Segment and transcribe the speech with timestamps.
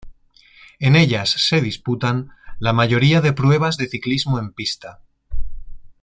[0.79, 5.01] En ellas se disputan la mayoría de pruebas de ciclismo en pista.